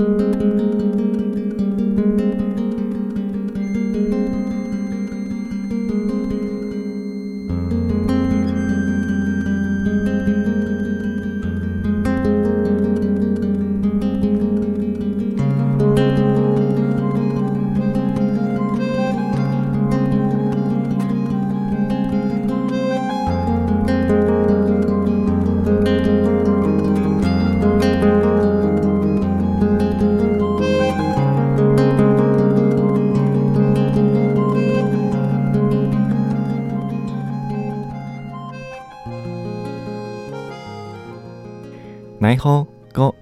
[0.00, 0.29] 来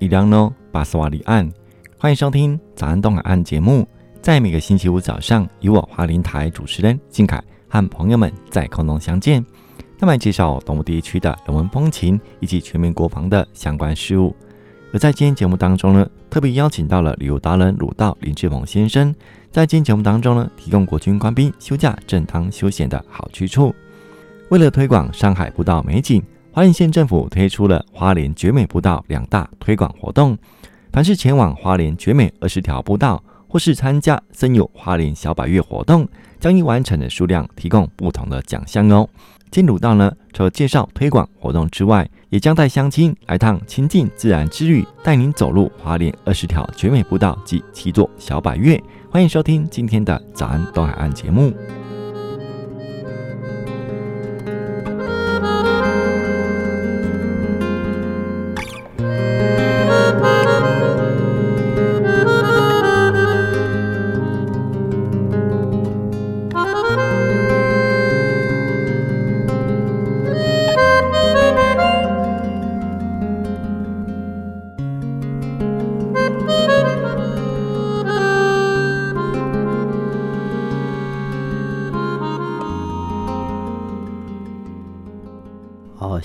[0.09, 1.53] 哥伊良诺巴斯瓦里岸，
[1.99, 3.87] 欢迎收听早安东海岸节目。
[4.23, 9.45] 在每个星期五早上，与我花莲台主持人靖凯和朋友们在空中相见，
[9.99, 14.35] 那么介绍东部地区的人文风情以及全民国防的相关事务。
[14.95, 19.15] 而在今天节目当中呢，特别邀请到了旅游达人鲁道林志鹏先生，
[19.51, 23.75] 在今天节目当中呢，提供国军官兵休假正当休闲的好去处。
[24.49, 26.23] 为了推广上海步道美景。
[26.59, 30.37] 花莲县政府推出了花莲绝美步道两大推广活动，
[30.91, 36.09] 凡是前往花莲绝美二十条步道，或是参加森友花莲小百岳活动，
[36.41, 39.09] 将以完成的数量提供不同的奖项哦。
[39.53, 48.83] 今鲁道呢，除了介绍推广活动之外，也将带乡亲来趟亲近自然之旅，带您走入花莲二十条绝美步道及七座小百岳。
[49.13, 51.55] 欢迎收听今天的早安东海岸节目。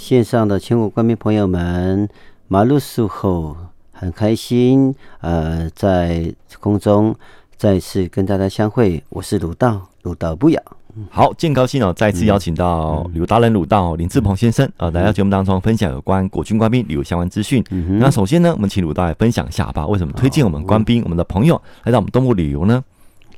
[0.04, 2.10] 线上的全国官兵朋友们，
[2.50, 3.56] 马路术后
[3.94, 7.16] 很开心，呃，在空中
[7.56, 9.02] 再次跟大家相会。
[9.08, 10.62] 我是鲁道，鲁道不雅。
[11.10, 17.64] 好，真高兴哦，再次邀请到旅游达人鲁道林志鹏先生，呃，来到节目当中分享有关国军官兵旅游相关资讯。
[17.70, 22.84] 嗯、那首先呢，我们请鲁道来分享一下吧，为什么推荐我们官兵、我们的朋友来到我们东部旅游呢？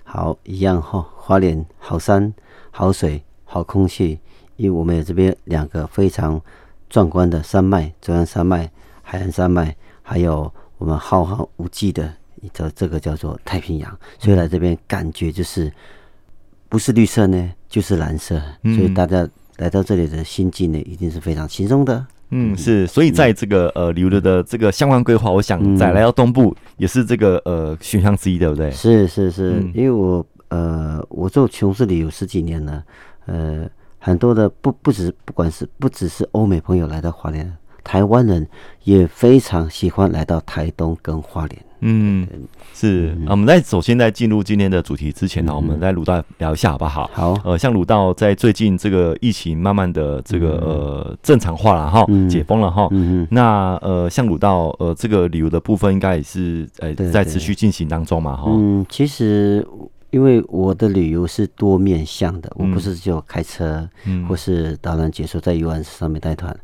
[0.03, 2.33] 好，一样哈，花莲好山、
[2.71, 4.17] 好水、好空气。
[4.57, 6.41] 因为我们有这边两个非常
[6.89, 8.71] 壮观的山脉，中央山脉、
[9.01, 15.71] 海岸山脉，还有我们浩瀚无际的一个这个叫做太平洋，所以来这边感觉就是
[16.69, 19.27] 不是绿色呢，就是蓝色，所以大家
[19.57, 22.05] 来到这里的心境呢，一定是非常轻松的。
[22.29, 28.71] 嗯，是，所以在这个呃旅游的这个相关规划，我想再来到东部也是这个呃选项之一，对不对？
[28.71, 32.83] 是是是，因为我呃我做从事旅游十几年了，
[33.25, 33.69] 呃。
[34.05, 37.51] 很多的不不止，不管是不只是欧美朋友来到花莲，
[37.83, 38.47] 台湾人
[38.83, 41.59] 也非常喜欢来到台东跟花莲。
[41.79, 42.27] 嗯，
[42.71, 43.15] 是。
[43.17, 47.09] 嗯、我们在首先在进入今天的主题之前呢，嗯、我们来鲁道聊一下好不好？
[47.11, 47.35] 好。
[47.43, 52.87] 呃，像鲁道在最近这个疫情慢慢的这个呃正常化了哈，嗯、解封了哈。
[53.31, 58.51] 那呃，像鲁道呃这个旅游的部分，应该也是呃在持续进行当中嘛哈。
[58.51, 59.67] 嗯，其实。
[60.15, 63.85] 因为我的旅游是多面向的，我不是就开车，
[64.29, 66.57] 或是导览解说在游览上面带团，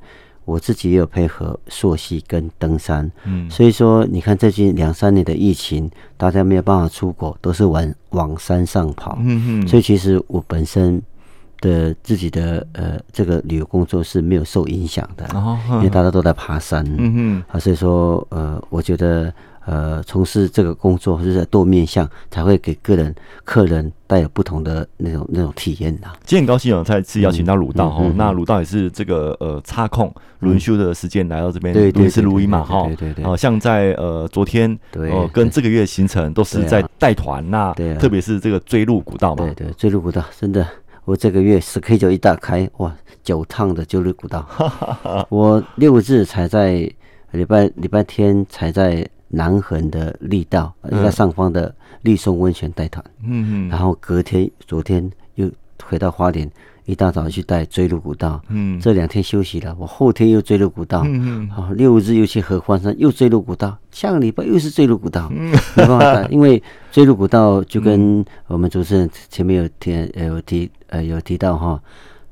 [0.46, 3.12] 我自己也有配合溯溪跟登山。
[3.50, 9.20] 所以说你看最近两三年的疫情，大家没有办法出国，都是往往山上跑。
[9.68, 11.02] 所以其实我本身
[11.60, 15.28] 的自己的呃这个旅游工作是没有受影响的，
[15.72, 16.86] 因为大家都在爬山。
[17.50, 19.34] 啊，所以说呃，我觉得。
[19.66, 23.14] 呃，从事这个工作是在多面向，才会给个人、
[23.44, 26.08] 客人带有不同的那种那种体验的。
[26.26, 28.12] 今天很高兴有，再次邀请到鲁道哈。
[28.16, 32.88] 那鲁道也是这个呃插控轮休的时间来到这边录一次录音嘛哈。
[32.88, 33.24] 对对对。
[33.24, 37.72] 哦，像在呃昨天，哦跟这个月行程都是在带团呐。
[37.76, 37.94] 对。
[37.96, 39.46] 特别是这个追路古道嘛。
[39.46, 40.68] 对对，追路古道真的，
[41.06, 42.92] 我这个月 schedule 一打开，哇，
[43.24, 44.44] 九趟的锥麓古道。
[45.30, 46.92] 我六日才在
[47.30, 49.08] 礼拜礼拜天才在。
[49.32, 55.50] 南横的力道，在上方的立松温泉带团，嗯嗯，然后隔天昨天又
[55.84, 56.50] 回到花莲，
[56.86, 66.62] 一大早去带追鹿古道，嗯，这两天休息了，我后天又追鹿古道，嗯嗯，好，六日又去合欢山，又追鹿古道，下个礼拜又是追鹿古道，嗯，没办法带， 因为
[66.92, 71.82] 追鹿古道就跟我们主持人前面有提呃有提呃有提到哈，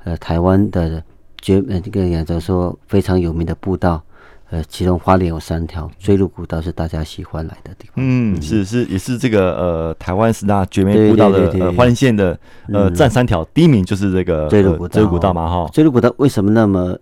[0.04, 1.02] 呃台湾的
[1.40, 4.04] 绝呃这个讲说非常有名的步道。
[4.52, 7.94] 呃，其中花莲有三条追鹿古道是大家喜欢来的地方。
[7.98, 12.38] 嗯，是是也是这个呃台湾十大绝美步道的呃花莲县的
[12.74, 15.70] 呃占三条，第一名就是这个追鹿古道，追鹿古道嘛哈。
[15.72, 16.98] 锥鹿古道为什么那么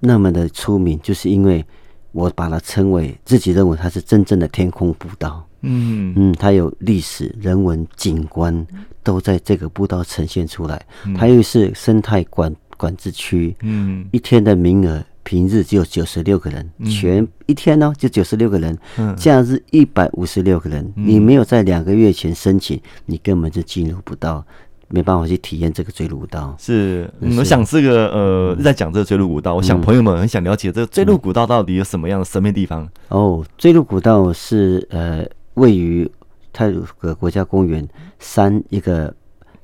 [0.00, 1.00] 那么的出名？
[1.02, 1.64] 就是因为
[2.12, 5.42] 我把它称为自己认为它是真正的天空步道。
[5.62, 8.66] 嗯嗯，它有历史、人文、景观
[9.02, 10.84] 都在这个步道呈现出来。
[11.16, 15.02] 它又是生态管管制区，嗯，一天的名额。
[15.24, 18.76] 平日只有九十六个人，全一天呢、哦、就九十六个人，
[19.16, 20.92] 假日一百五十六个人。
[20.94, 24.44] 你没有在两个月前申请，你根本就进入不到，
[24.88, 26.54] 没办法去体验这个追鹿古道。
[26.58, 27.08] 是，
[27.38, 32.88] 我想这个呃，在讲这个追鹿古道，我想朋友们很想了解这个追鹿古道到底有什么样的神秘地方。
[33.08, 36.10] 哦，追鹿古道是呃位于
[36.52, 37.86] 泰鲁格国家公园
[38.18, 39.14] 山一个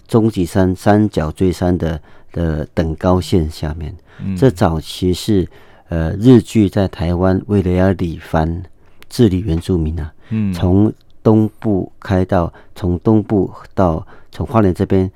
[0.06, 2.00] 终极山三角锥山的
[2.32, 3.94] 的等高线下面。
[4.36, 5.48] 这早期是
[5.88, 8.62] 呃日据在台湾为了要理番
[9.08, 10.92] 治理原住民啊，嗯，从
[11.22, 15.10] 东部开到从东部到从花莲这边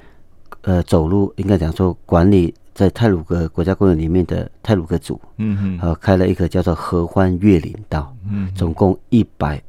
[0.62, 9.60] 呃走路应该讲说管理在泰鲁格国家公园里面的泰鲁格组，嗯嗯，呃开了一个叫做合欢越岭道，嗯，总共一百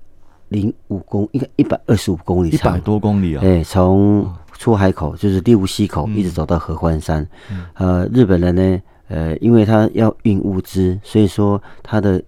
[0.49, 4.31] 零五公应该一百二十五公里长，一百多公里啊，哎，从
[4.63, 8.81] 出海口就是立雾溪口一直走到合欢山，嗯，呃日本人呢。
[9.09, 12.23] 呃，因为他要运物资，所以说他的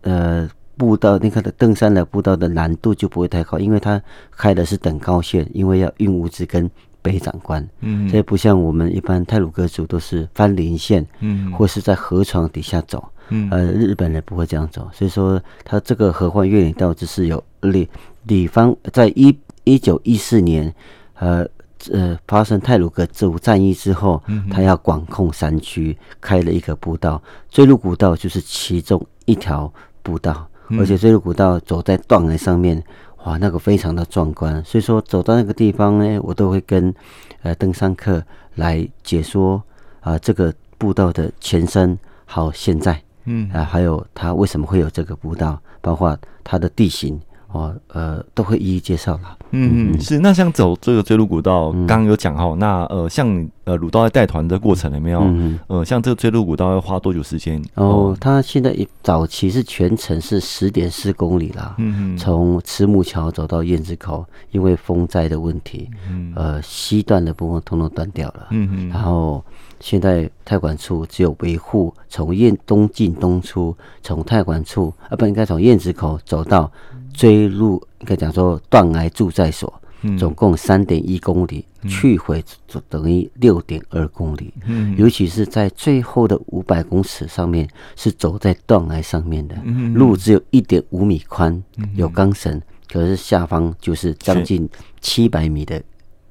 [0.00, 4.02] 呃步道，你看的登山的步道的难度就不会太高，因为他
[4.32, 6.68] 开的是等高线，因为要运物资跟
[7.02, 17.86] 北长官，嗯，所以不像我们一般泰鲁阁族都是翻林线，嗯，或是在河床底下走，嗯，呃，日本人不会这样走，所以说他这个合欢越岭道只是有里
[18.24, 20.74] 里方，在一一九一四年，
[21.18, 21.46] 呃。
[21.92, 29.72] 呃，发生泰鲁阁族战役之后，他要管控山区，开了一个步道，追鹿古道就是其中一条
[30.02, 30.48] 步道，
[30.78, 32.82] 而且追鹿古道走在断崖上面，
[33.24, 34.64] 哇，那个非常的壮观。
[34.64, 36.94] 所以说走到那个地方呢，我都会跟
[37.42, 38.22] 呃登山客
[38.54, 39.56] 来解说
[40.00, 47.20] 啊、呃，这个步道的前身好现在，嗯啊，还有它为什么会有这个步道，包括它的地形。
[47.54, 49.38] 哦，呃，都会一一介绍了。
[49.52, 50.18] 嗯嗯，是。
[50.18, 55.20] 那像走这个追鹿古道，刚刚有讲哈，那呃，像呃鲁道在带团的过程有没有？
[55.20, 57.62] 嗯呃，像这个追鹿古道要花多久时间？
[57.74, 61.76] 哦，他现在早期是全程是十点四公里啦。
[61.78, 62.18] 嗯嗯。
[62.18, 68.48] 从慈母桥走到燕子口，因为风灾的问题，嗯，呃，西段的部分通通断掉了。
[68.50, 68.88] 嗯嗯。
[68.88, 69.44] 然后
[69.78, 76.68] 现在太管处只有维护，从燕东进东出，从太管处啊，不应该从燕子口走到。
[77.14, 79.72] 锥麓应该讲说断崖住在所，
[80.18, 82.44] 总共三点一公里，嗯、去回
[82.90, 84.52] 等于六点二公里。
[84.66, 87.66] 嗯，尤其是在最后的五百公尺上面，
[87.96, 91.62] 是走在断崖上面的，嗯、路只有一点五米宽，
[91.94, 92.60] 有钢绳，
[92.92, 94.68] 可是下方就是将近
[95.00, 95.82] 七百米的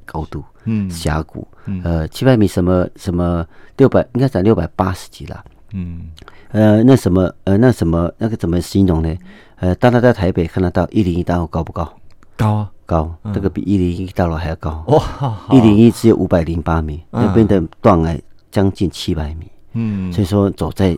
[0.06, 1.48] 高度，嗯，峡谷，
[1.84, 3.44] 呃，七百米什么什么
[3.78, 6.10] 六百，应该讲六百八十几了，嗯，
[6.54, 9.14] 呃，那什么，呃，那什么，那个怎么形容呢？
[9.58, 11.92] 呃，当他在台北看得到一零一大楼高不高？
[12.38, 14.84] 高啊，高，这个比一零一大楼还要高。
[14.88, 18.18] 哇， 一零一只有五百零八米，那边的断崖
[18.52, 19.48] 将近七百米。
[19.74, 20.98] 嗯，所以说走在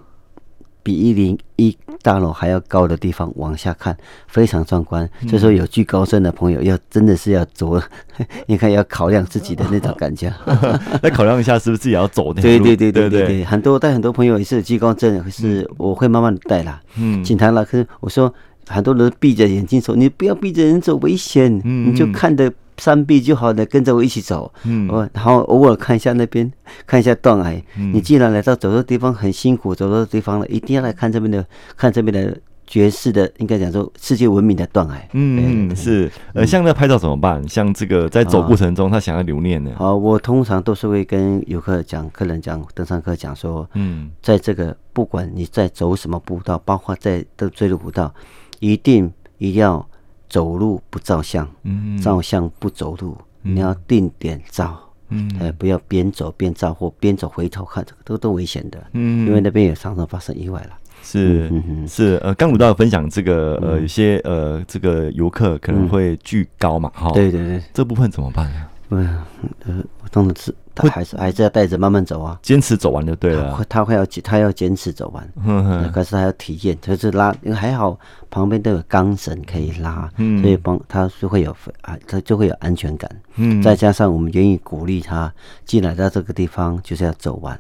[0.86, 3.98] 比一零一大楼还要高的地方往下看，
[4.28, 5.10] 非常壮观。
[5.28, 7.82] 所以说有惧高症的朋友要真的是要走，
[8.46, 10.32] 你看要考量自己的那种感觉，
[11.02, 12.40] 来考量一下是不是自己要走的。
[12.44, 16.80] 对对对对对对，很多带很多朋友也是有惧高症，可是我会慢慢带啦。
[17.00, 18.32] 嗯，请他了，可是我说。
[18.68, 21.56] 很多人闭着眼睛走，你不要闭着眼睛走，危险。
[21.64, 24.54] 嗯，你就看着山壁就好了，跟着我一起走。
[24.64, 26.52] 嗯，我然后偶尔看一下那边，
[26.86, 27.62] 看一下断崖。
[27.78, 31.46] 嗯，你既然来到走的地方很辛苦，走的地方了，一定要来看这边的，
[31.78, 35.08] 看这边的绝世的，应该讲说世界闻名的断崖。
[35.14, 36.12] 嗯，是。
[36.34, 37.48] 呃，像那拍照怎么办？
[37.48, 39.72] 像这个在走过程中，他想要留念呢？
[39.78, 48.14] 好，我通常都是会跟游客讲、客人讲、登山客讲说，嗯，在这个不管你在走什么步道，包括在的追路古道。
[48.60, 49.86] 一定一定要
[50.30, 54.78] 走路不照相，嗯，照相不走路，嗯、你要定点照，
[55.10, 60.72] 嗯，呃，不要边走边照或边走回头看，这个都都危险的，嗯，因为那边也常常发生意外了。
[61.04, 61.52] 是，
[61.88, 68.68] 是，呃，刚鲁道分享这个，呃，有些呃，这个游客可能会巨高嘛，哈、嗯，对对对，这部分怎么办呢？
[68.90, 69.24] 嗯，
[69.66, 73.66] 呃，我当然是他还是还是要带着慢慢走啊，坚持走完就对了。
[73.70, 77.98] 他会要他要坚持走完，嗯，可是他要体验，就是拉，因为还好
[78.30, 85.34] 旁边都有钢绳可以拉，嗯，所以帮他就会有啊，他就会有安全感，嗯，再加上我们愿意鼓励他
[85.66, 87.58] 进来到这个地方就是要走完，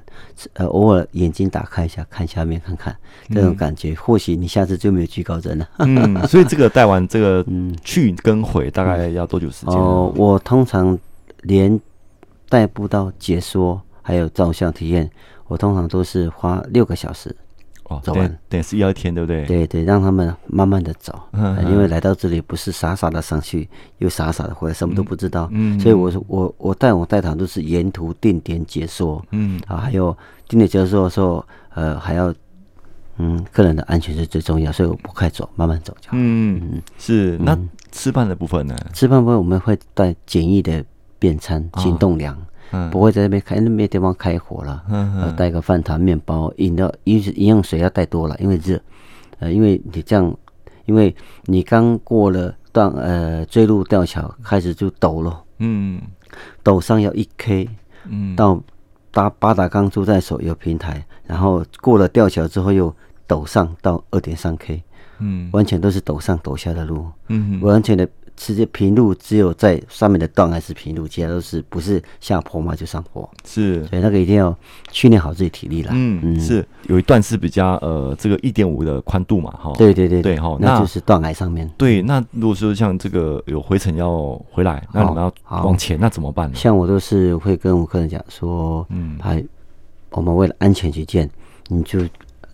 [0.53, 2.95] 呃，偶尔眼睛打开一下，看下面看看
[3.29, 5.69] 这种感觉，或许你下次就没有惧高症了。
[5.79, 9.75] 嗯，所以这个带完这个 嗯去跟回大概要多久时间？
[9.75, 10.98] 哦，我通常
[11.43, 11.79] 连。
[12.50, 15.10] 带步到解说还有照相体验，
[15.48, 17.36] 我通常都是花六个小时
[17.88, 19.46] 哦，走完，对，是要一天，对不对？
[19.46, 30.16] 对对，让他们慢慢的走， 嗯嗯、因为来到这里不是傻傻的上去，又傻傻的回来，什么都不知道，嗯，嗯所以我说我我带我带团都是沿途定点解说，嗯啊，还有
[30.48, 32.34] 定点解说的时候，呃，还要
[33.18, 36.18] 嗯，个人的安全是最重要，所以我不快走，慢慢走就好。
[36.18, 37.38] 嗯嗯，是。
[37.38, 37.56] 那
[37.92, 38.75] 吃饭的部分呢？
[38.94, 40.84] 吃饭部分我们会带简易的。
[41.25, 42.38] 便餐行动粮，
[42.70, 44.84] 哦、不会在那边开那边地方开火了。
[44.89, 48.79] 嗯带个饭团、面包、饮料，饮饮用水要带多了，因为热。
[49.39, 50.38] 呃，因为你这样，
[50.86, 51.15] 因为
[51.46, 55.44] 你刚过了断呃坠入吊桥，开始就抖了。
[55.58, 56.00] 嗯，
[56.62, 57.67] 抖上要一 K。
[58.08, 58.62] 嗯，到
[59.12, 64.84] 八八达冈住在所有平台，然后过了吊桥之后又抖上到二点三 K。
[65.17, 67.08] 嗯，完全都是抖上抖下的路。
[67.29, 68.08] 嗯，完全的。
[68.36, 73.30] 直接平路，只有在上面的段还是平路，其他都是不是下坡嘛就上坡。
[73.46, 74.56] 是，所以那个一定要
[74.92, 75.92] 训练好自己体力了。
[75.94, 79.74] 嗯嗯，是有一段是比较呃这个一点五的宽度嘛，哈。
[79.77, 81.70] 对对对对哈，那就是断崖上面。
[81.77, 86.56] 对，那如果说像这个有回程要回来，那你们要往前，那怎么办呢？
[86.56, 89.44] 像我都是会跟我客人讲说，嗯，还
[90.12, 91.30] 我们为了安全起见，
[91.68, 92.00] 你就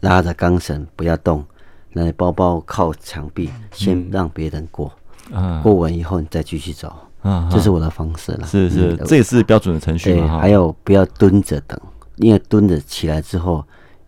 [0.02, 1.44] 拉着钢绳不要动，
[1.92, 4.92] 那包包靠墙壁，先让别人过。
[5.32, 8.48] 啊，过完以后你再继续走，啊，这是我的方式了。
[8.48, 10.14] 是是，这也是标准的程序。
[10.14, 11.80] 对，还有不要蹲着等，
[12.18, 13.64] 因为蹲着起来之后，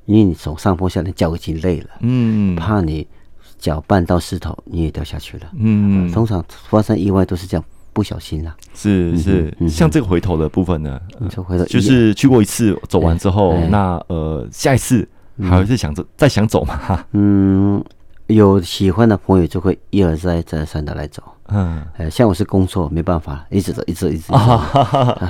[0.05, 3.07] 因为你从上坡下来，脚已经累了，嗯，怕你
[3.57, 5.45] 脚绊到石头，你也掉下去了。
[5.57, 8.55] 嗯，通常发生意外都是这样，不小心啦。
[8.73, 10.99] 是是，像这个回头的部分呢，
[11.45, 15.07] 回头就是去过一次，走完之后，那呃，下一次
[15.41, 17.05] 还是想着再想走嘛？
[17.11, 17.83] 嗯。
[18.27, 24.31] 有喜欢的朋友就会一而再再而三的来走，嗯，呃，像我是工作没办法，一直走， 一直一直。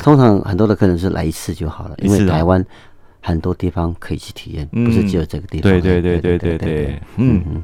[0.03, 2.63] 通常很多的客人是来一次就好了， 因为台湾
[3.21, 5.71] 很多地方可以去体验，不是只有这个地方。
[5.71, 7.63] 对对对对对对，嗯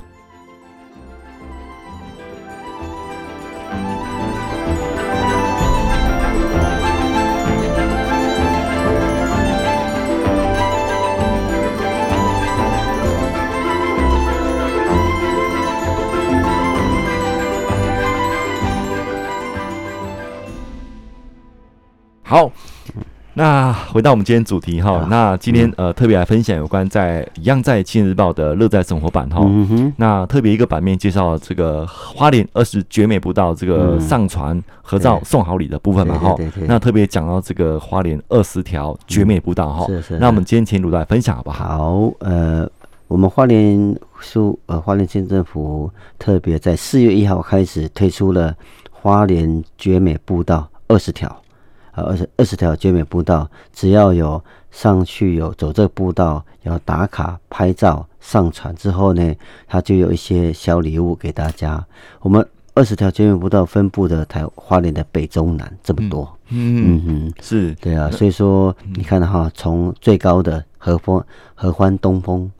[22.29, 22.51] 好，
[23.33, 29.43] 那回到我们今天主题哈，那今天呃特别来分享有关在一样在《青年日报》的乐在生活版哈，
[29.97, 36.35] 那特别一个版面介绍这个花莲二十绝美步道这个上传合照送好礼的部分嘛哈，
[36.67, 41.65] 那特别讲到这个花莲二十条绝美步道哈，是是，那我们今天请鲁来分享好不好？
[41.65, 42.69] 好，呃，
[43.07, 48.55] 我们花莲苏呃花莲县政府特别在四月一号开始推出了
[48.91, 51.35] 花莲绝美步道二十条。
[52.01, 59.35] 二十二十条绝美步道，只要有上去有走这个步道，要打卡拍照上传之后呢，
[59.67, 61.83] 它就有一些小礼物给大家。
[62.21, 71.23] 我们二十条绝美步道分布的台花莲的北中南这么多，嗯嗯嗯，是对啊，所以说你看哈，从最高的合欢
[71.55, 72.51] 合欢东峰。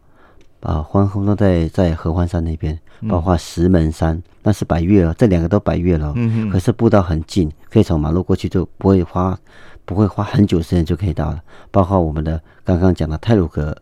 [0.61, 2.77] 啊，欢欢都在在合欢山那边，
[3.07, 6.11] 包括石门山，那是百越了，这两个都百越了。
[6.15, 6.49] 嗯哼。
[6.49, 9.37] 可是步道很近，可以从马路过去，就不会花
[9.85, 11.39] 不会花很久时间就可以到了。
[11.71, 13.75] 包括我们的刚刚讲的泰鲁格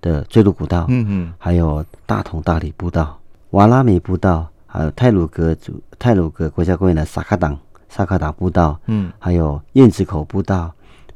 [0.00, 3.18] 的锥麓古道，嗯嗯，还有大同大理步道、
[3.50, 10.72] 瓦拉米步道，还有泰鲁格主太鲁格国家公园的萨卡党萨卡达步道，嗯，还有燕子口步道、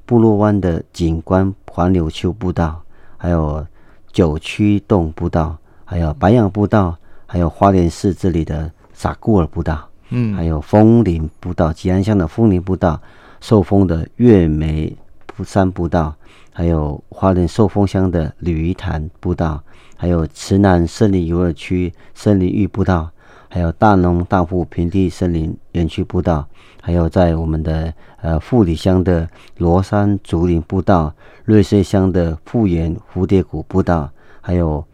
[0.07, 2.83] 部落湾的景观黄柳丘步道，
[3.17, 3.67] 还有。
[4.11, 6.97] 九曲洞步道，还有白杨步道，
[7.31, 12.99] 还有花莲市这里的撒固尔步道，嗯，还有枫林步道，吉安乡的枫林步道，
[13.39, 14.97] 寿丰的月眉
[15.45, 16.15] 山步道，
[16.55, 19.63] 还有花莲寿丰乡的鲤鱼潭步道，
[19.95, 23.11] 还有池南森林游乐区森林浴步道，
[23.51, 26.49] 还有大农大富平地森林园区步道，
[26.81, 27.93] 还有在我们的
[28.23, 31.15] 呃富里乡的罗山竹林步道。
[31.45, 34.85] 瑞穗乡的富源蝴蝶谷步道，还有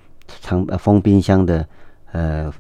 [0.41, 1.67] 长呃丰滨乡的
[2.15, 2.51] 呃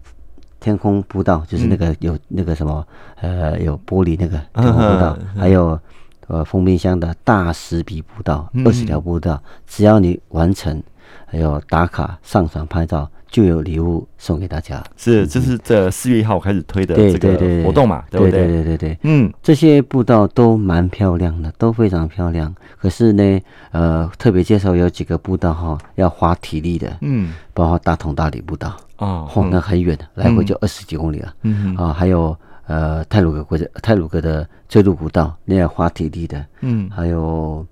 [0.60, 2.86] 天空步道，就是那个有那个什么
[3.22, 5.78] 呃有玻璃那个天空步道，还有
[6.26, 10.82] 呃封冰箱的大石笔步道，二十条步道，只要你完成，
[11.24, 13.08] 还有打卡上传拍照。
[13.34, 18.46] 就有礼物送给大家，是，这是这四月一号开始推的这个活动嘛，对不对？
[18.46, 22.54] 对对对对，嗯，这些步道都蛮漂亮的，都非常漂亮。
[22.78, 23.40] 可是呢，
[23.72, 32.36] 呃，特别介绍有几个步道哈，要花体力的，嗯，包括大同大理步道啊，哦，那很远的，来回就二十几公里了，嗯啊，还有
[32.66, 37.66] 呃泰鲁格国家泰鲁格的最路古道，那要花体力的，嗯，还有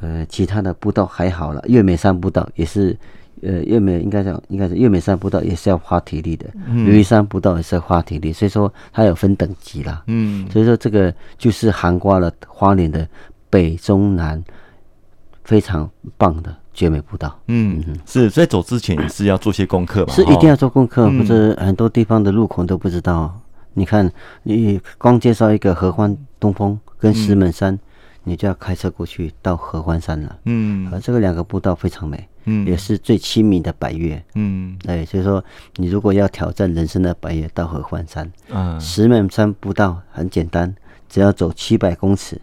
[0.00, 2.96] 呃其他的步道还好了，月美山步道也是。
[3.42, 13.06] 呃，月美应该讲，应该是月美山步道也是要花体力的，嗯，驴山步道也是要花体力，所以说它有分等级啦，嗯，所以说这个就是涵盖了花莲的
[13.50, 14.42] 北中南
[15.42, 20.12] 非常棒的绝美步道，嗯，是在走之前也是要做些功课吧？
[20.12, 23.32] 是一定要做功课，不是很多地方的路口都不知道。
[23.34, 23.40] 嗯，
[23.74, 24.10] 你看，
[24.42, 27.78] 你光介绍一个合欢东峰跟石门山，嗯，
[28.24, 32.28] 你就要开车过去到合欢山了，嗯，而这个两个步道非常美。
[32.46, 34.22] 嗯，也是最亲密的百岳。
[34.34, 35.42] 嗯，哎，所以说
[35.76, 38.30] 你如果要挑战人生的百岳，到合欢山。
[38.50, 40.74] 嗯，石门山步道很简单，
[41.08, 42.38] 只要走七百公尺，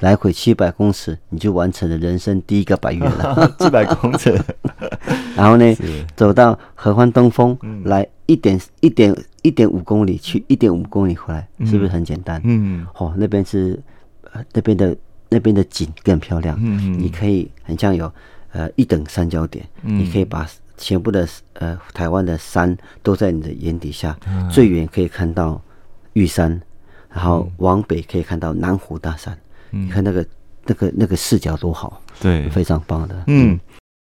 [0.00, 3.54] 来回七百公尺，你就完成了人生第一个百元了。
[3.58, 4.38] 七百公尺，
[5.36, 5.76] 然后呢，
[6.16, 12.40] 走到合欢东峰，来一点一点一点五公里去，一点五公里回来，是不是很简单？
[12.44, 13.78] 嗯，哦，那边是
[14.52, 14.96] 那边的
[15.28, 16.56] 那边的景更漂亮。
[16.60, 18.10] 嗯，你可以很像有。
[18.50, 25.60] 呃，一等三焦点，嗯，你可以把全部的呃台湾的山都在你的眼底下，嗯，最远可以看到
[26.14, 26.58] 玉山，
[27.10, 29.38] 然后往北可以看到南湖大山，嗯，
[29.70, 30.26] 你看那个
[30.64, 33.14] 那个那个视角多好，对，非常棒的。
[33.26, 33.58] 嗯，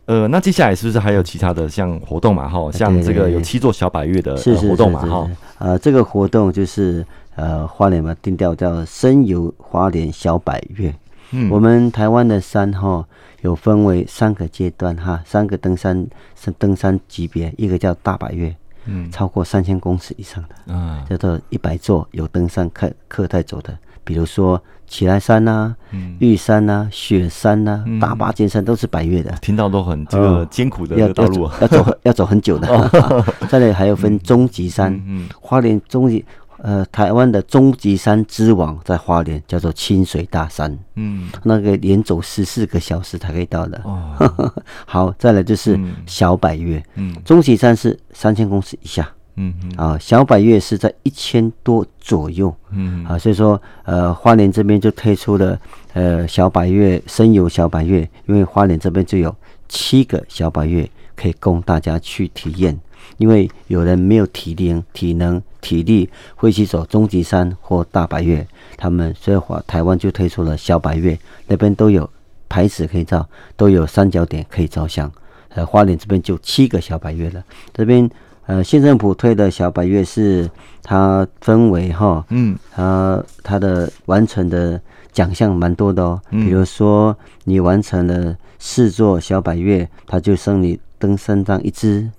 [0.06, 2.48] 呃，那接下来是不是还有其他的像活动嘛？
[2.48, 5.02] 哈，像这个有七座小百岳的活动嘛？
[5.06, 10.94] 哈，呃，这个活动就是呃花莲嘛定调叫“深游花莲小百岳”。
[11.32, 13.06] 嗯，我们台湾的山哈。
[13.42, 23.74] 有分为三个阶段哈，三个登山是登山级别，一个叫大百岳，嗯，超过三千公尺以上的，嗯，叫做一百座有登山客客带走的，
[24.04, 32.68] 比如说奇莱山呐、啊，嗯，玉山呐、啊，雪山呐、啊，嗯、大霸尖山都是百岳的，听到都很这个艰苦的这个道路，要走 要走很久的。
[33.48, 35.00] 再来还有分终极山，
[35.40, 36.26] 花莲终极。
[36.62, 40.78] 呃，台湾的终极山之王在花莲，叫做清水大山。
[40.96, 43.80] 嗯，那个连走十四个小时才可以到的。
[43.86, 44.14] 哦，
[44.86, 46.84] 好，再来就是小百岳。
[46.96, 49.10] 嗯，终极山是三千公尺以下。
[49.42, 52.54] 嗯啊，小百月是在一千多左右。
[52.72, 55.58] 嗯啊，所以说呃，花莲这边就推出了
[55.94, 59.34] 呃小百月深游小百月，因为花莲这边就有
[59.70, 62.78] 七个小百月可以供大家去体验。
[63.18, 68.46] 因为有人没有体力、体能、体力会去走终极山或大百月，
[68.78, 72.10] 他们所以话台湾就推出了小百月，那边都有
[72.48, 75.12] 牌子可以照，都有三角点可以照相。
[75.50, 77.44] 呃，花莲这边就七个小百月了。
[77.74, 78.08] 这边
[78.50, 80.50] 呃，县政府推的小百岳是
[80.82, 84.82] 它分为哈，嗯，它它的完成的
[85.12, 86.20] 奖项蛮多的哦。
[86.32, 92.10] 比如说你完成了四座小百岳，它就送你登山杖一支。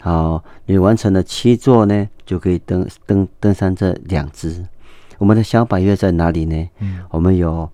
[0.00, 4.64] 好，你完成了七座呢，就可以登登登山这两支。
[5.18, 6.68] 我们的小百岳在哪里呢？
[6.78, 7.68] 嗯，我们有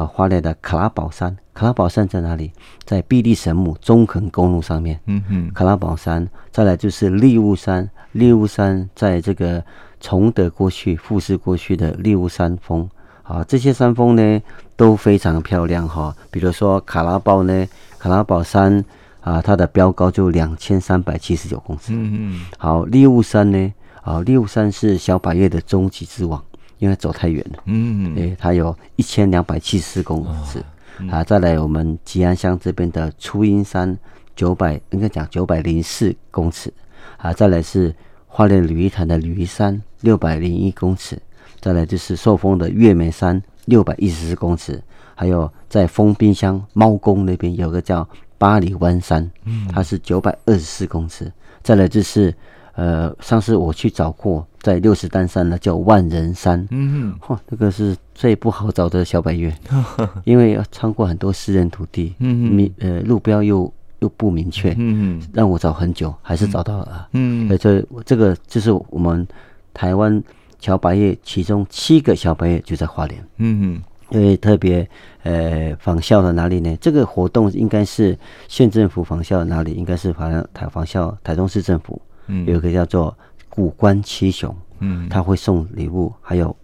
[0.00, 1.36] 啊，花莲的卡拉宝山。
[1.52, 2.50] 卡拉宝山在哪里？
[2.84, 4.98] 在碧利神木中横公路上面。
[5.04, 7.86] 嗯嗯，卡拉宝山，再来就是立雾山。
[8.12, 9.62] 立雾山在这个
[10.00, 12.88] 崇德过去、富士过去的立雾山峰。
[13.22, 14.42] 啊，这些山峰呢
[14.74, 16.16] 都非常漂亮哈。
[16.30, 18.82] 比如说卡拉宝呢，卡拉宝山。
[19.20, 21.92] 啊，它的标高就两千三百七十九公尺。
[21.92, 22.40] 嗯嗯。
[22.56, 23.74] 好，立雾山呢？
[24.00, 26.42] 啊，立雾山是小百叶的终极之王，
[26.80, 27.62] 因为走太远了。
[27.66, 28.16] 嗯嗯。
[28.16, 30.58] 诶，它有一千两百七十四公尺。
[30.58, 30.64] 哦
[30.98, 33.96] 嗯、啊，再来我们吉安乡这边的初音山，
[34.34, 36.72] 九百应该讲九百零四公尺。
[37.18, 37.94] 啊，再来是
[38.26, 41.16] 花莲鲤鱼潭的鲤鱼山，六百零一公尺。
[41.60, 44.82] 再来就是寿丰的月眉山，六百一十四公尺。
[45.14, 48.08] 还有在丰滨乡猫公那边有个叫。
[48.40, 49.30] 八里湾山，
[49.70, 51.26] 它是九百二十四公尺。
[51.26, 52.34] 嗯、再来就是，
[52.74, 59.54] 呃，上次我去找过，在六十担山呢叫万人山，嗯哼，嚯，那个是最不好找的小百岳，
[60.24, 69.26] 因为要穿过很多私人土地，嗯明呃路标又又不明确，嗯让我找很久，还是找到了，嗯，所以这这个就是我们
[69.74, 70.22] 台湾
[70.58, 73.82] 小百岳其中七个小百岳就在花莲，嗯哼。
[74.12, 74.84] 因为特别
[75.22, 76.76] 呃仿效了哪里呢？
[76.80, 79.70] 这个活动应该是县政府仿效的哪里？
[79.70, 83.16] 应该是好像台仿效台中市政府，嗯，有一个叫做
[83.48, 86.54] 古关七雄，嗯，他会送礼物，还有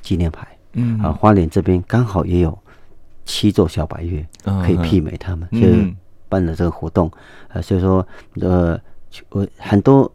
[0.00, 2.58] 纪念牌，嗯，啊，花莲这边刚好也有
[3.24, 5.94] 七座小白岳可以媲美他们，嗯、所以
[6.28, 7.10] 办了这个活动。
[7.48, 8.04] 呃，所以说，
[8.40, 8.78] 呃，
[9.30, 10.10] 我很多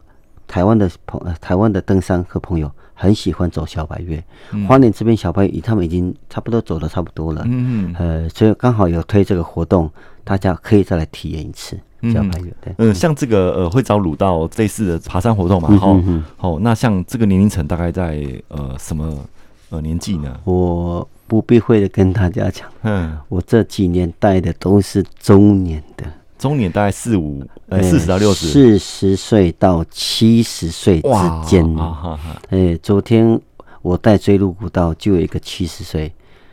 [0.46, 4.22] 台湾的朋，台湾的登山客朋友很喜欢走小白岳。
[4.52, 7.42] 嗯、花莲这边小白岳，他们已经差不多走的差不多了。
[7.46, 7.94] 嗯嗯。
[7.98, 9.90] 呃，所以刚好有推这个活动，
[10.24, 12.52] 大家可以再来体验一次小百岳。
[12.60, 15.68] 对，嗯，像这个呃，会找鲁道类似的爬山活动嘛？
[15.76, 19.16] 好、嗯，好、哦，那像这个年龄层大概在呃什么
[19.70, 20.38] 呃年纪呢？
[20.44, 21.08] 我。
[21.28, 26.06] 不避讳的跟大家讲，嗯，我这几年带的都是中年的，
[26.38, 31.76] 中年大概四五呃四十到六十，四十岁到七十岁之间。
[32.48, 33.38] 哎，昨天
[33.82, 36.10] 我带追鹿古道就有一个七十岁，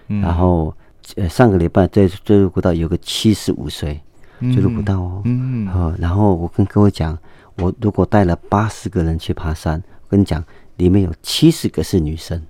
[0.07, 0.75] 然后
[1.15, 3.97] 呃上个礼拜在追鹿古道有个七十五岁，
[4.41, 7.17] 追鹿古道哦，嗯，好，然后我跟各位讲，
[7.57, 10.43] 我如果带了八十个人去爬山，我跟你讲，
[10.77, 12.41] 里面有七十个是女生。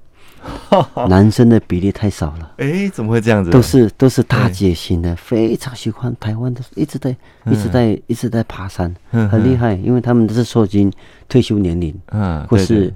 [1.10, 3.50] 男生的比例太少了，哎、欸，怎么会这样子？
[3.50, 7.10] 都是都是大姐型的，非常喜欢台湾的，一直在
[7.46, 9.74] 一直在一直在爬山，很厉害。
[9.74, 10.92] 因为他们都是说已经
[11.28, 12.94] 退休年龄，嗯，或是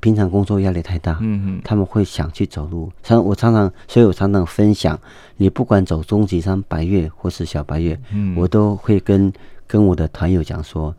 [0.00, 2.90] 平常工作压力太大，嗯，他们会想去走路。
[3.02, 4.98] 常我常常，所以我常常分享，
[5.36, 9.32] 你不管走中级山、白月或是小白月，嗯，我都会跟
[9.66, 10.94] 跟我的团友讲说，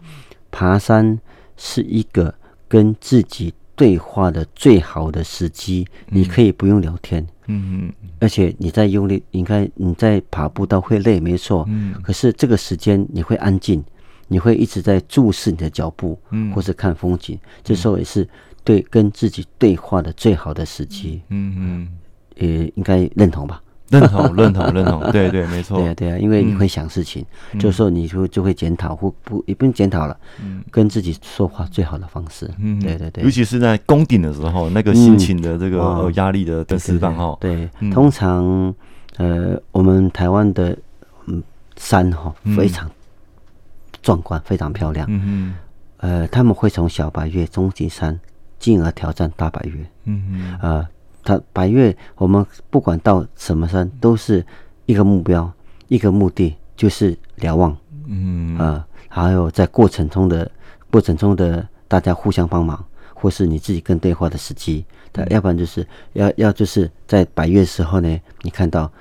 [0.50, 1.20] 爬山
[1.58, 2.34] 是一个
[2.68, 3.54] 跟自己。
[3.74, 13.84] 对话的最好的时机，你可以不用聊天，嗯嗯，而且你在用力，应该你在爬步道会累，没错，嗯，可是这个时间你会安静，
[14.28, 18.28] 你会一直在注视你的脚步，嗯，或是看风景，这时候也是
[18.64, 21.88] 对跟自己对话的最好的时机，嗯嗯，
[22.38, 23.62] 也应该认同吧。
[23.90, 27.26] 认同，认同，认同，对对，没错，对啊，对啊，因为你会想事情，
[27.60, 30.18] 就是说你就就会检讨，或不也不用检讨了，
[30.72, 38.74] 跟自己说话最好的方式，嗯，对对对，尤其是在攻顶的时候，那个心情的这个压力的的释放哈，对，通常
[39.18, 40.78] 呃，我们台湾的
[41.26, 41.44] 嗯
[41.76, 42.90] 山哈非常
[44.02, 45.56] 壮观，非常漂亮，嗯嗯，
[45.98, 48.18] 呃，他们会从小白岳、中级山，
[48.62, 50.88] 进而挑战大白岳，嗯嗯，呃。
[51.24, 54.44] 他百岳，我们不管到什么山，都是
[54.88, 55.54] 一个目标，
[55.88, 57.78] 一个目的，就是瞭望。
[58.08, 60.50] 嗯啊、呃，还有在过程中的
[60.90, 64.84] 过程中的大家互相帮忙，或是你自己跟对话的时机。
[65.14, 68.92] 他要不然就是要要就是在白岳时候呢，你看到。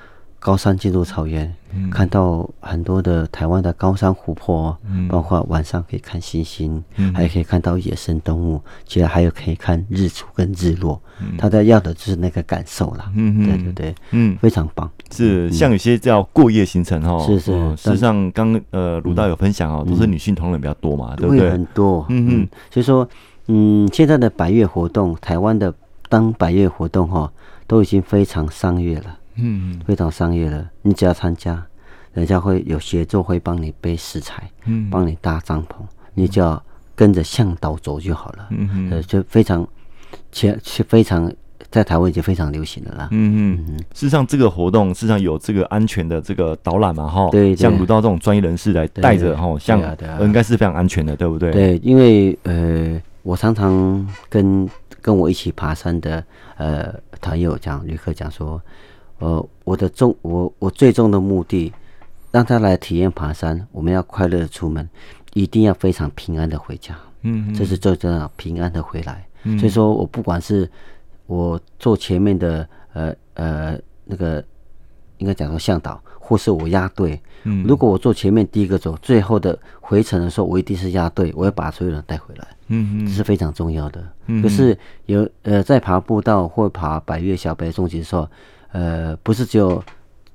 [0.41, 11.01] 高山进入草原，嗯、看到很多的台湾的高山湖泊，嗯、包括晚上可以看星星，嗯、还可以看到野生动物，其实还有可以看日出跟日落。
[11.21, 14.91] 嗯、他在要的就是那个感受啦，嗯、对对对，嗯，非常棒。
[15.13, 17.77] 是像有些叫过夜行程哦，是是。
[17.77, 21.51] 实际上刚呃鲁道有分享哦，嗯、都是女性同仁比较多嘛，嗯、对不对？
[21.51, 22.49] 很多，嗯嗯。
[22.73, 23.07] 所以说，
[23.49, 25.75] 嗯，现在的百岳活动，台湾的
[26.09, 27.31] 当百岳活动哈，
[27.67, 29.19] 都已经非常商业了。
[29.43, 30.69] 嗯，非常商业的。
[30.83, 31.65] 你只要参加，
[32.13, 35.77] 人家会有协作，会帮你背食材，嗯，帮你搭帐篷，
[36.15, 36.63] 你只要
[36.95, 38.49] 跟着向导走就好了。
[38.51, 39.67] 嗯嗯，呃，就非常，
[40.33, 41.33] 且且非常
[41.71, 43.09] 在台湾已经非常流行的了啦。
[43.13, 49.81] 嗯嗯，事实上，这个活动事实上有这个安全的这个导览嘛，哈，对，像鲁道这种专业人士来带着，哈，像
[50.21, 51.53] 应该是非常安全的，对不对？
[51.53, 54.69] 对，因为呃，我常常跟
[55.01, 56.23] 跟我一起爬山的
[56.57, 58.61] 呃团友讲，旅客讲说。
[59.21, 61.73] 呃，我的终我我最终的目的，
[62.31, 63.67] 让他来体验爬山。
[63.71, 64.89] 我们要快乐的出门，
[65.35, 66.99] 一定要非常平安的回家。
[67.21, 69.27] 嗯，这是最重要，平安的回来。
[69.43, 70.69] 嗯、所以说我不管是
[71.27, 74.43] 我坐前面的呃呃那个，
[75.19, 77.21] 应该讲说向导，或是我压队。
[77.45, 82.49] 嗯，如果我坐前面第一个走，最后的回程的时候，我一定是压队，我要把所有人带回来。
[82.69, 84.03] 嗯嗯，这是非常重要的。
[84.29, 88.27] 嗯，可是有呃在爬步道或爬百越小白中级的时候。
[88.73, 89.83] 呃，不是只有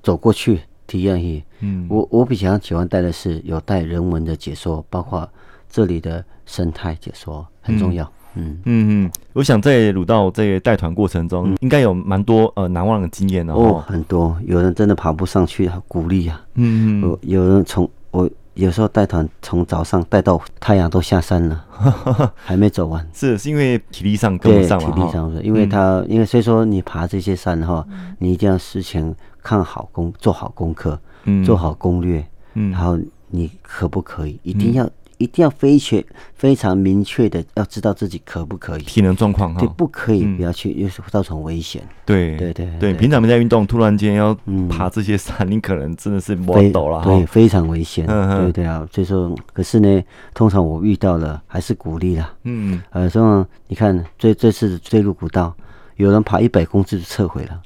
[0.03, 1.43] 走过去体验而已。
[1.61, 5.27] 嗯，我我比较喜欢带的是有带人文的解说，包括
[5.69, 8.03] 这里的生态解说很重要。
[8.35, 13.53] 嗯嗯嗯，我想在鲁道这个带团过程中，嗯、应该有蛮多呃难忘的经验哦。
[13.53, 16.45] 哦，很多，有人真的爬不上去，鼓励啊。
[16.55, 18.29] 嗯嗯，有人从我。
[18.55, 21.65] 有时候带团从早上带到太阳都下山了，
[22.35, 23.07] 还没走完。
[23.13, 24.91] 是是因为体力上跟不上了？
[24.91, 27.85] 体力上，因为他、嗯、因为所以说你爬这些山哈，
[28.19, 29.13] 你一定要事前
[29.43, 34.89] 看好功，做好功课，嗯、做好攻略，嗯、然后你可不可以，一定要。
[35.17, 41.81] 一定要非确非常明确的要知道自己可不可以，体能状况哈，对，不可以不要去，又是造成危险。
[42.05, 44.35] 对对对对，平常没在运动，突然间要
[44.69, 48.05] 爬这些山，你可能真的是摸抖了，对，非常危险。
[48.05, 52.33] 对对啊，所以说，可是呢，通常我遇到了还是鼓励了。
[52.43, 55.55] 嗯呃，像你看，这这次坠入古道
[55.95, 57.61] 有人爬一百公尺就撤回了，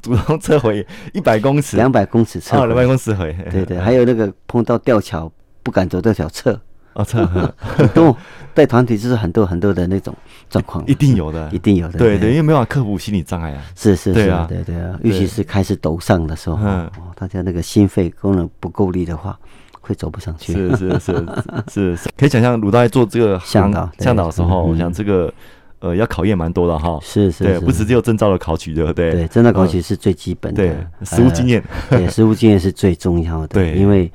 [0.00, 5.30] 主动撤回一百公尺，两百公尺撤，两百公尺回，对对，还有那个碰到吊桥
[5.62, 6.58] 不敢走这条撤，
[6.94, 8.16] 哦撤， 很多
[8.54, 10.14] 带团体就是很多很多的那种
[10.48, 14.46] 状况，一定有的，一定有的，对对，因为没办法克服心理障碍啊，是是是，对啊。
[14.48, 19.38] 对对啊，尤其是开始陡上的时候，哦，大家那个心肺功能不够力的话。
[19.82, 21.26] 会走不上去，是是是
[21.72, 25.32] 是是， 可以想象鲁大爷做这个向导向导的时候，我想这个
[25.80, 26.96] 呃要考验蛮多的哈。
[27.02, 29.10] 是是，对，不是只有证照的考取，对不对？
[29.10, 33.48] 对，证照考取是最基本的，对，实务经验，对，实务经验是最重要的。
[33.58, 34.12] 对，因为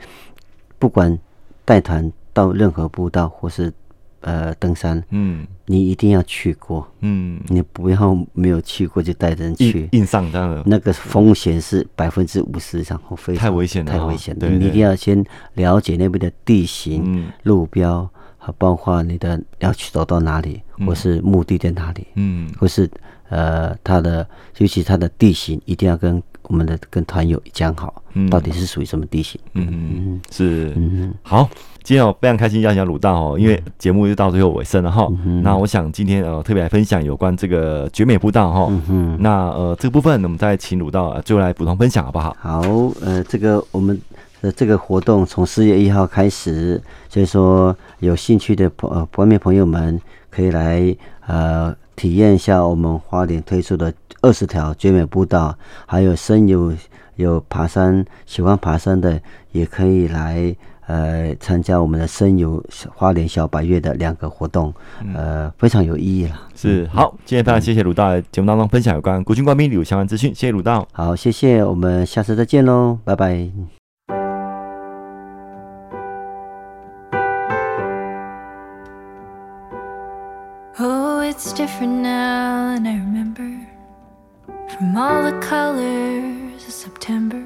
[0.78, 1.18] 不管
[1.66, 3.74] 带团到任何步道或是。
[4.22, 9.88] 呃，登山，嗯，你一定要去过，嗯，你不要没有去过就带人去。
[9.92, 14.50] 硬上这样的，那个风险是百分之五十以上，非常太危险了，太危险了。
[14.50, 15.24] 你一定要先
[15.54, 22.90] 了解那边的地形、路标，和包括你的要去走到哪里，或是目的在哪里，嗯，或是
[23.30, 31.50] 呃，它的尤其它的地形一定要跟我们的跟团友讲好，到底是属于什么地形，嗯嗯，是，嗯好。
[31.84, 35.08] 今天我非常开心邀请鲁道哦，因为节目就到最后尾声了哈。
[35.24, 38.68] 嗯、那我想今天呃特别来分享有关这个绝美步道哈。
[38.72, 39.18] 嗯哼。
[39.20, 42.36] 那呃这个部分我们再请鲁道最后来补充分享好不好？
[42.40, 42.62] 好，
[43.02, 44.02] 呃这个我们
[44.42, 50.96] 的这个活动从四月一号开始，所以说有兴趣的朋呃观众朋友们可以来
[51.28, 56.74] 呃体验一下我们花莲推出的二十条绝美步道，还有深有
[57.16, 59.20] 有爬山喜欢爬山的
[59.52, 60.56] 也可以来。
[60.88, 64.72] 呃，参加我们的深游花莲小白月的两个活动，
[65.16, 66.40] 呃，非常有意义了。
[66.54, 70.86] 是，好，今天非常谢谢鲁大在节目当中分享有关国军官兵旅游相关资讯，谢谢鲁大。
[70.92, 73.50] 好，谢谢，我们下次再见喽，拜拜。
[80.78, 83.50] Oh, it's different now than I remember
[84.70, 87.44] from all the colors of September.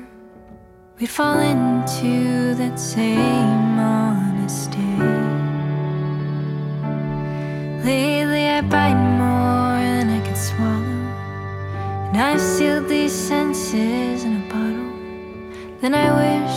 [0.99, 4.99] We'd fall into that same honest day.
[7.85, 10.99] Lately, I bite more than I can swallow.
[12.09, 14.91] And I've sealed these senses in a bottle.
[15.79, 16.48] Then I wish